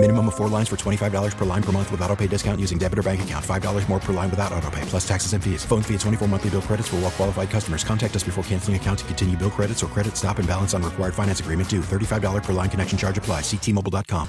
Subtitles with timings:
[0.00, 2.78] Minimum of four lines for $25 per line per month with auto pay discount using
[2.78, 3.44] debit or bank account.
[3.44, 5.64] $5 more per line without auto pay, plus taxes and fees.
[5.64, 7.82] Phone fee at 24 monthly bill credits for all well qualified customers.
[7.82, 10.84] Contact us before canceling account to continue bill credits or credit stop and balance on
[10.84, 11.80] required finance agreement due.
[11.80, 13.40] $35 per line connection charge apply.
[13.40, 14.28] Ctmobile.com.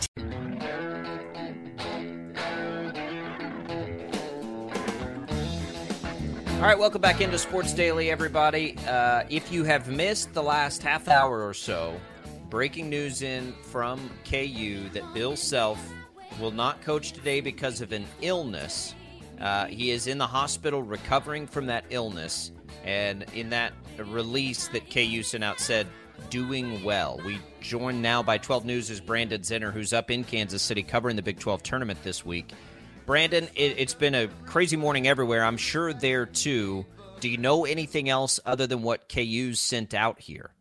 [6.55, 8.75] All right, welcome back into Sports Daily, everybody.
[8.87, 11.95] Uh, if you have missed the last half hour or so,
[12.49, 15.79] breaking news in from KU that Bill Self
[16.39, 18.95] will not coach today because of an illness.
[19.39, 22.51] Uh, he is in the hospital recovering from that illness,
[22.83, 25.87] and in that release that KU sent out said,
[26.29, 27.19] doing well.
[27.25, 31.15] We join now by 12 News is Brandon Zinner, who's up in Kansas City covering
[31.15, 32.51] the Big 12 tournament this week.
[33.05, 35.43] Brandon, it, has been a crazy morning everywhere.
[35.43, 36.85] I'm sure there too.
[37.19, 40.51] Do you know anything else other than what KU sent out here?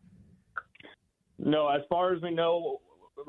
[1.38, 2.80] No, as far as we know,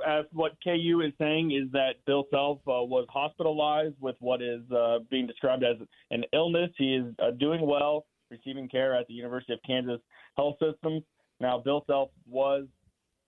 [0.07, 4.61] as what KU is saying is that Bill Self uh, was hospitalized with what is
[4.71, 5.77] uh, being described as
[6.11, 6.71] an illness.
[6.77, 9.99] He is uh, doing well, receiving care at the University of Kansas
[10.37, 11.03] Health System.
[11.39, 12.65] Now, Bill Self was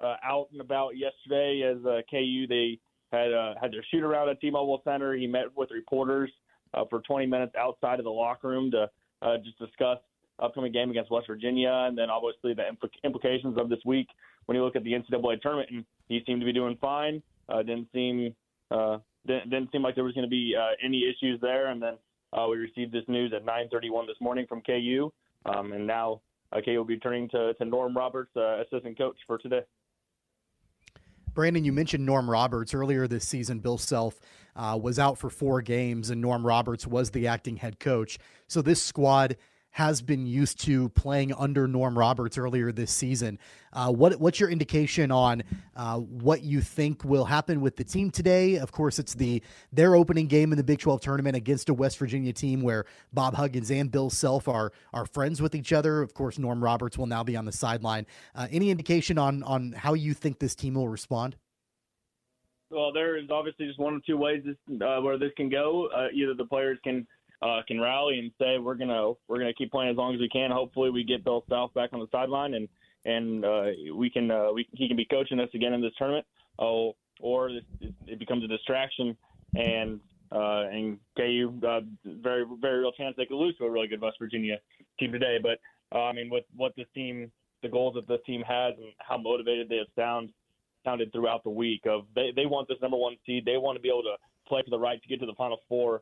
[0.04, 2.48] uh, out and about yesterday as uh, KU.
[2.48, 2.80] They
[3.12, 5.14] had uh, had their shoot around at T-Mobile Center.
[5.14, 6.32] He met with reporters
[6.90, 8.90] for 20 minutes outside of the locker room to
[9.44, 9.98] just discuss
[10.40, 14.08] upcoming game against West Virginia, and then obviously the impl- implications of this week
[14.46, 15.70] when you look at the NCAA tournament.
[15.72, 17.22] And he seemed to be doing fine.
[17.50, 18.36] Uh, didn't seem
[18.70, 18.98] uh,
[19.28, 21.68] didn't, didn't seem like there was going to be uh, any issues there.
[21.68, 21.96] And then
[22.34, 25.12] uh, we received this news at 9:31 this morning from KU,
[25.46, 29.18] um, and now uh, KU will be turning to, to Norm Roberts, uh, assistant coach
[29.28, 29.62] for today.
[31.34, 33.60] Brandon, you mentioned Norm Roberts earlier this season.
[33.60, 34.20] Bill Self
[34.56, 38.18] uh, was out for four games, and Norm Roberts was the acting head coach.
[38.48, 39.38] So this squad
[39.72, 43.40] has been used to playing under Norm Roberts earlier this season.
[43.74, 45.44] Uh, what what's your indication on
[45.78, 48.58] uh, what you think will happen with the team today?
[48.58, 51.98] Of course, it's the their opening game in the Big 12 tournament against a West
[51.98, 56.02] Virginia team where Bob Huggins and Bill Self are are friends with each other.
[56.02, 58.06] Of course, Norm Roberts will now be on the sideline.
[58.36, 61.38] Uh, any indication on on how you think this team will respond?
[62.72, 65.90] Well, there is obviously just one or two ways this, uh, where this can go.
[65.94, 67.06] Uh, either the players can
[67.42, 70.30] uh, can rally and say we're gonna we're gonna keep playing as long as we
[70.30, 70.52] can.
[70.52, 72.68] Hopefully, we get Bill Self back on the sideline and
[73.06, 73.66] and uh,
[73.96, 76.26] we can uh, we he can be coaching us again in this tournament.
[76.60, 77.66] Oh, or it,
[78.08, 79.16] it becomes a distraction
[79.56, 80.00] and
[80.32, 84.02] uh, and KU uh, very very real chance they could lose to a really good
[84.02, 84.58] West Virginia
[85.00, 85.38] team today.
[85.42, 85.60] But
[85.96, 87.32] uh, I mean, with what this team,
[87.64, 90.30] the goals that this team has, and how motivated they have sound
[90.84, 93.46] sounded throughout the week of they they want this number one seed.
[93.46, 94.16] They want to be able to
[94.48, 96.02] play for the right to get to the Final Four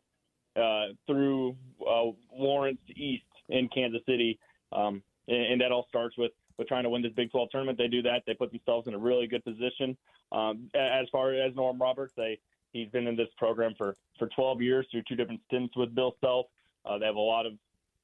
[0.56, 4.40] uh, through uh, Lawrence East in Kansas City,
[4.72, 7.78] um, and, and, that all starts with with trying to win this Big 12 tournament.
[7.78, 8.24] They do that.
[8.28, 9.98] They put themselves in a really good position.
[10.32, 12.40] Um, as far as Norm Roberts, they
[12.72, 16.16] he's been in this program for for 12 years through two different stints with Bill
[16.22, 16.48] Self.
[16.86, 17.54] Uh, they have a lot of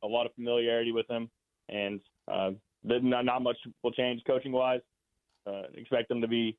[0.04, 1.30] a lot of familiarity with him,
[1.70, 2.52] and uh,
[2.84, 4.82] not, not much will change coaching wise.
[5.48, 6.58] Uh, expect them to be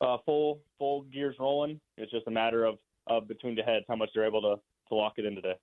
[0.00, 1.80] uh, full full gears rolling.
[1.96, 4.56] It's just a matter of, of between the heads how much they're able to
[4.88, 5.54] to lock it in today.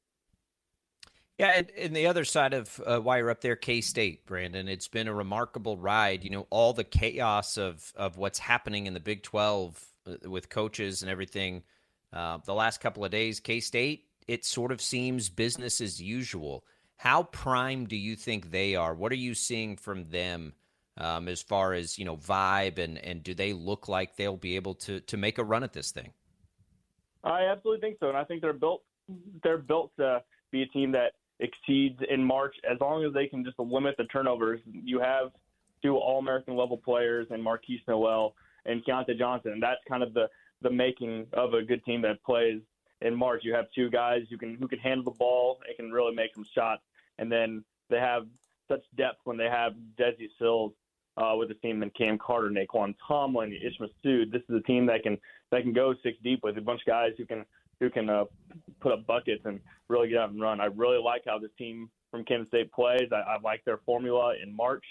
[1.38, 4.68] Yeah, and, and the other side of uh, why you're up there, K State, Brandon.
[4.68, 6.24] It's been a remarkable ride.
[6.24, 10.50] You know, all the chaos of of what's happening in the Big Twelve uh, with
[10.50, 11.64] coaches and everything.
[12.14, 16.64] Uh, the last couple of days, K State, it sort of seems business as usual.
[16.98, 18.94] How prime do you think they are?
[18.94, 20.54] What are you seeing from them
[20.98, 24.56] um, as far as you know vibe and and do they look like they'll be
[24.58, 26.12] able to to make a run at this thing?
[27.24, 28.84] I absolutely think so, and I think they're built
[29.44, 33.44] they're built to be a team that exceeds in March as long as they can
[33.44, 34.60] just limit the turnovers.
[34.66, 35.32] You have
[35.82, 38.36] two All American level players and Markquis Nowell
[38.66, 39.54] and Keyontae Johnson.
[39.54, 40.28] And that's kind of the
[40.62, 42.62] the making of a good team that plays
[43.02, 43.42] in March.
[43.44, 46.36] You have two guys who can who can handle the ball and can really make
[46.36, 46.84] some shots,
[47.18, 48.28] and then they have
[48.68, 50.72] such depth when they have Desi Sills
[51.18, 54.32] uh, with the team and Cam Carter, Nae'Qwan Tomlin, Ish Massoud.
[54.32, 55.18] This is a team that can
[55.52, 57.44] that can go six deep with a bunch of guys who can
[57.82, 58.24] who can uh,
[58.80, 60.62] put up buckets and really get out and run.
[60.62, 63.10] I really like how this team from Kansas State plays.
[63.12, 64.86] I, I like their formula in March,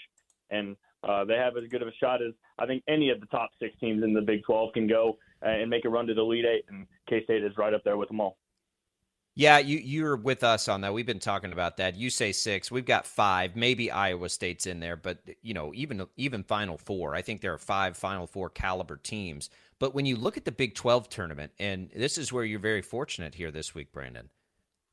[0.51, 0.75] and
[1.07, 3.49] uh, they have as good of a shot as I think any of the top
[3.59, 6.45] six teams in the Big 12 can go and make a run to the Elite
[6.45, 8.37] Eight, and K State is right up there with them all.
[9.35, 10.93] Yeah, you you're with us on that.
[10.93, 11.95] We've been talking about that.
[11.95, 12.69] You say six.
[12.69, 13.55] We've got five.
[13.55, 17.15] Maybe Iowa State's in there, but eh, you know, even even Final Four.
[17.15, 19.49] I think there are five Final Four caliber teams.
[19.79, 22.81] But when you look at the Big Twelve tournament, and this is where you're very
[22.81, 24.29] fortunate here this week, Brandon.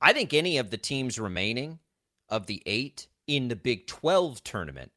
[0.00, 1.80] I think any of the teams remaining
[2.28, 4.92] of the eight in the Big Twelve tournament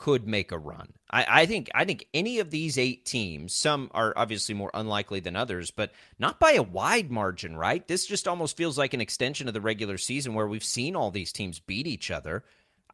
[0.00, 0.94] could make a run.
[1.10, 5.20] I, I, think I think any of these eight teams, some are obviously more unlikely
[5.20, 7.86] than others, but not by a wide margin, right?
[7.86, 11.10] This just almost feels like an extension of the regular season where we've seen all
[11.10, 12.44] these teams beat each other.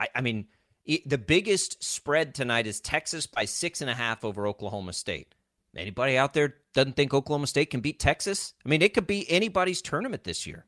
[0.01, 0.49] I, I mean,
[0.85, 5.33] it, the biggest spread tonight is Texas by six and a half over Oklahoma State.
[5.77, 8.55] Anybody out there doesn't think Oklahoma State can beat Texas?
[8.65, 10.65] I mean, it could be anybody's tournament this year.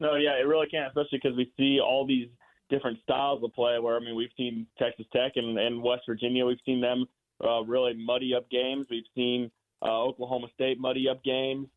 [0.00, 2.28] No, yeah, it really can, especially because we see all these
[2.70, 3.78] different styles of play.
[3.78, 6.46] Where I mean, we've seen Texas Tech and, and West Virginia.
[6.46, 7.06] We've seen them
[7.44, 8.86] uh, really muddy up games.
[8.90, 9.50] We've seen
[9.82, 11.68] uh, Oklahoma State muddy up games.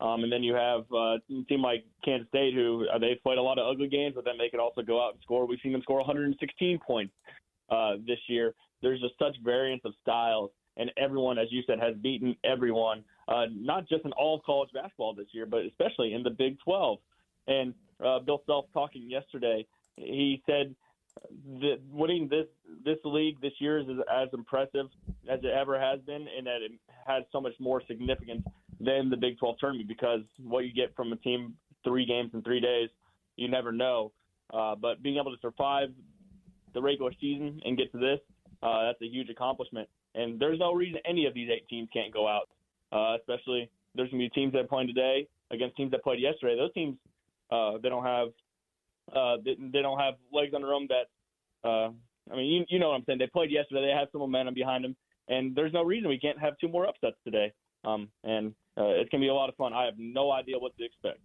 [0.00, 3.38] Um, and then you have uh, a team like Kansas State, who uh, they've played
[3.38, 5.46] a lot of ugly games, but then they can also go out and score.
[5.46, 7.12] We've seen them score 116 points
[7.70, 8.54] uh, this year.
[8.82, 13.04] There's just such variance of styles, and everyone, as you said, has beaten everyone.
[13.28, 16.58] Uh, not just in all of college basketball this year, but especially in the Big
[16.64, 16.98] 12.
[17.46, 17.72] And
[18.04, 19.64] uh, Bill Self talking yesterday
[19.96, 20.74] he said
[21.60, 22.46] that winning this
[22.84, 24.86] this league this year is as impressive
[25.28, 26.72] as it ever has been, and that it
[27.06, 28.42] has so much more significance
[28.80, 31.54] than the Big 12 tournament because what you get from a team
[31.84, 32.88] three games in three days,
[33.36, 34.12] you never know.
[34.52, 35.88] Uh, but being able to survive
[36.74, 38.18] the regular season and get to this,
[38.62, 39.88] uh, that's a huge accomplishment.
[40.14, 42.48] And there's no reason any of these eight teams can't go out.
[42.92, 46.20] Uh, especially there's going to be teams that are playing today against teams that played
[46.20, 46.56] yesterday.
[46.56, 46.96] Those teams,
[47.50, 48.28] uh, they don't have
[49.14, 51.90] uh, they, they don't have legs under them that, uh,
[52.32, 53.18] I mean, you, you know what I'm saying.
[53.18, 53.86] They played yesterday.
[53.86, 54.96] They have some momentum behind them,
[55.28, 57.52] and there's no reason we can't have two more upsets today.
[57.84, 59.72] Um, and uh, it's going to be a lot of fun.
[59.72, 61.18] I have no idea what to expect.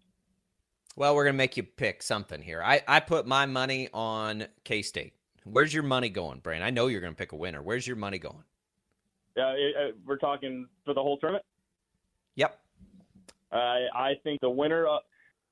[0.95, 2.63] Well, we're going to make you pick something here.
[2.63, 5.13] I, I put my money on K State.
[5.43, 6.63] Where's your money going, Brian?
[6.63, 7.61] I know you're going to pick a winner.
[7.61, 8.43] Where's your money going?
[9.35, 11.45] Yeah, uh, we're talking for the whole tournament.
[12.35, 12.59] Yep.
[13.51, 14.87] I I think the winner.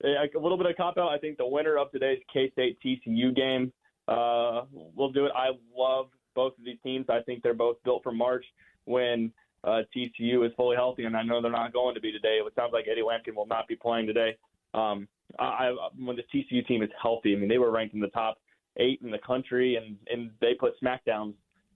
[0.03, 1.09] Uh, a little bit of cop out.
[1.09, 3.71] I think the winner of today's K State TCU game
[4.07, 4.63] uh,
[4.95, 5.31] will do it.
[5.35, 7.05] I love both of these teams.
[7.09, 8.45] I think they're both built for March
[8.83, 9.31] when
[9.63, 12.39] uh, TCU is fully healthy, and I know they're not going to be today.
[12.45, 14.37] It sounds like Eddie Lampkin will not be playing today.
[14.73, 15.07] Um,
[15.39, 18.37] I, when the TCU team is healthy, I mean they were ranked in the top
[18.77, 21.33] eight in the country, and and they put smackdowns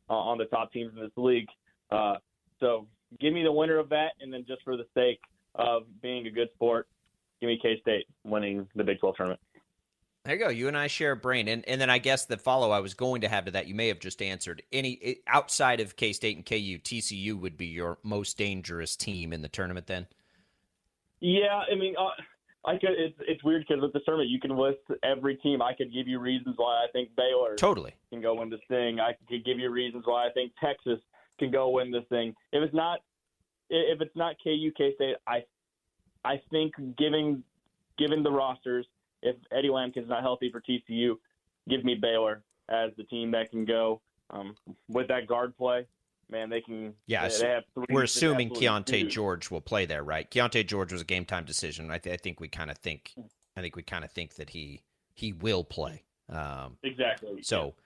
[0.10, 1.48] uh, on the top teams in this league.
[1.89, 2.15] Uh,
[2.60, 2.88] so
[3.19, 5.19] give me the winner of that, and then just for the sake
[5.56, 6.88] of being a good sport,
[7.41, 9.39] give me K State winning the Big 12 tournament.
[10.25, 10.50] There you go.
[10.50, 12.94] You and I share a brain, and and then I guess the follow I was
[12.94, 14.62] going to have to that you may have just answered.
[14.71, 19.41] Any outside of K State and KU, TCU would be your most dangerous team in
[19.41, 19.88] the tournament.
[19.88, 20.07] Then.
[21.21, 22.09] Yeah, I mean, uh,
[22.65, 22.91] I could.
[22.97, 25.62] It's it's weird because with the tournament you can list every team.
[25.62, 29.00] I could give you reasons why I think Baylor totally can go win this thing.
[29.00, 31.00] I could give you reasons why I think Texas
[31.39, 32.36] can go win this thing.
[32.51, 33.00] If it's not,
[33.69, 35.44] if it's not KU, K State, I
[36.24, 37.44] I think giving
[37.98, 38.88] given the rosters,
[39.21, 41.16] if Eddie Lampkin's not healthy for TCU,
[41.68, 44.56] give me Baylor as the team that can go um,
[44.88, 45.86] with that guard play.
[46.31, 46.94] Man, they can.
[47.07, 50.30] Yeah, they, they we're assuming Keyonte George will play there, right?
[50.30, 51.89] Keyonte George was a game time decision.
[51.89, 53.15] I, th- I think we kind of think,
[53.57, 54.83] I think we kind of think that he
[55.15, 56.04] he will play.
[56.30, 57.42] Um, exactly.
[57.42, 57.65] So.
[57.65, 57.83] Yeah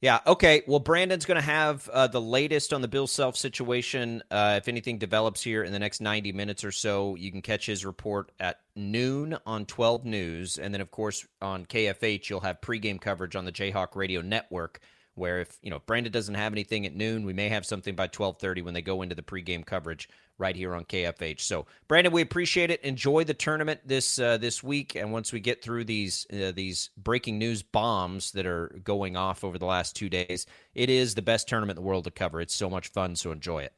[0.00, 0.20] yeah.
[0.26, 0.62] Okay.
[0.66, 4.22] Well, Brandon's going to have uh, the latest on the Bill Self situation.
[4.30, 7.66] Uh, if anything develops here in the next 90 minutes or so, you can catch
[7.66, 10.58] his report at noon on 12 News.
[10.58, 14.80] And then, of course, on KFH, you'll have pregame coverage on the Jayhawk Radio Network
[15.14, 18.06] where if you know Brandon doesn't have anything at noon, we may have something by
[18.06, 21.40] twelve thirty when they go into the pregame coverage right here on KFH.
[21.40, 22.82] So Brandon, we appreciate it.
[22.82, 26.90] Enjoy the tournament this uh, this week, and once we get through these uh, these
[26.96, 31.22] breaking news bombs that are going off over the last two days, it is the
[31.22, 32.40] best tournament in the world to cover.
[32.40, 33.72] It's so much fun, so enjoy it.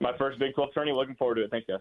[0.00, 0.92] My first Big Twelve tourney.
[0.92, 1.50] Looking forward to it.
[1.50, 1.80] Thanks, guys.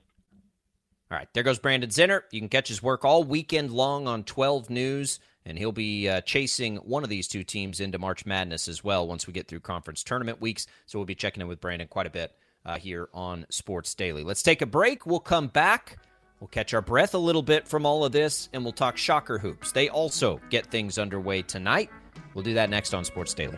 [1.12, 2.22] All right, there goes Brandon Zinner.
[2.32, 6.22] You can catch his work all weekend long on 12 News and he'll be uh,
[6.22, 9.60] chasing one of these two teams into March Madness as well once we get through
[9.60, 10.68] conference tournament weeks.
[10.86, 12.32] So we'll be checking in with Brandon quite a bit
[12.66, 14.24] uh, here on Sports Daily.
[14.24, 15.06] Let's take a break.
[15.06, 15.98] We'll come back.
[16.40, 19.38] We'll catch our breath a little bit from all of this, and we'll talk Shocker
[19.38, 19.72] Hoops.
[19.72, 21.90] They also get things underway tonight.
[22.34, 23.58] We'll do that next on Sports Daily.